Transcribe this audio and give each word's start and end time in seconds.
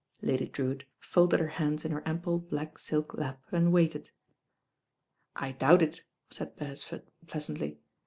Lady 0.23 0.47
Drewitt 0.47 0.85
folded 0.99 1.39
her 1.39 1.47
hands 1.61 1.85
in 1.85 1.91
her 1.91 2.01
ample 2.07 2.39
black 2.39 2.79
silk 2.79 3.13
lap 3.19 3.39
and 3.51 3.71
waited. 3.71 4.09
"I 5.35 5.51
doubt 5.51 5.83
it," 5.83 6.01
said 6.31 6.55
Beresford 6.55 7.03
pleasantly. 7.27 7.77